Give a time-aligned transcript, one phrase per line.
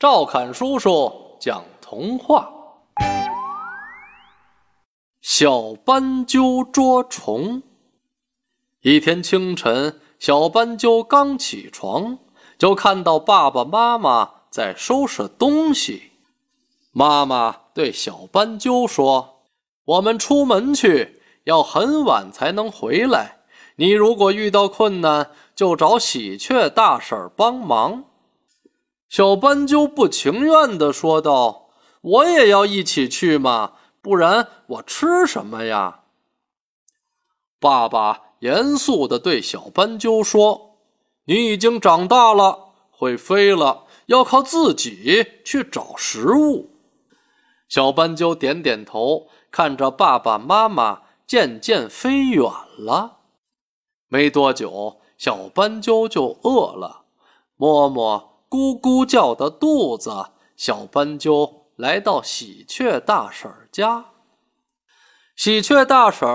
[0.00, 2.50] 赵侃叔叔讲童话：
[5.20, 7.62] 小斑鸠捉虫。
[8.80, 12.16] 一天清晨，小斑鸠刚起床，
[12.56, 16.12] 就看到爸爸妈妈在收拾东西。
[16.92, 19.42] 妈妈对小斑鸠说
[19.84, 23.40] ：“我们出门去，要很晚才能回来。
[23.76, 28.04] 你如果遇到困难，就找喜鹊大婶帮忙。”
[29.10, 36.02] 小斑鸠不情愿地说道：“我也要一起去嘛，不然我吃什么呀？”
[37.58, 40.76] 爸爸严肃地对小斑鸠说
[41.26, 46.70] ：“你已经长大了，会飞了，要靠自己去找食物。”
[47.68, 53.18] 小斑鸠点点头，看着爸爸妈妈渐渐飞远了。
[54.06, 57.02] 没多久，小斑鸠就饿了，
[57.56, 58.29] 摸摸。
[58.50, 60.10] 咕咕叫的肚子，
[60.56, 64.06] 小斑鸠来到喜鹊大婶家。
[65.36, 66.28] 喜鹊大婶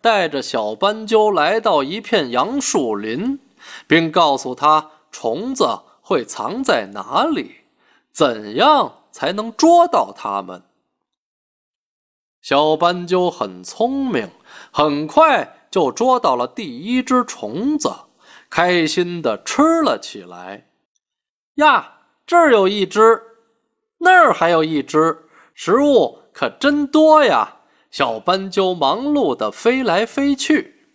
[0.00, 3.38] 带着小斑鸠来到一片杨树林，
[3.86, 7.56] 并告诉他虫子会藏在哪里，
[8.10, 10.62] 怎样才能捉到它们。
[12.40, 14.30] 小斑鸠很聪明，
[14.72, 17.92] 很快就捉到了第一只虫子，
[18.48, 20.67] 开心地吃了起来。
[21.58, 23.20] 呀，这儿有一只，
[23.98, 27.56] 那儿还有一只，食物可真多呀！
[27.90, 30.86] 小斑鸠忙碌地飞来飞去。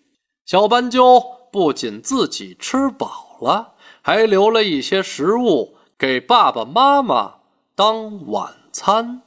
[0.46, 7.36] 小斑鸠不仅自己吃饱了，还留了一些食物给爸爸妈妈
[7.76, 9.22] 当晚餐。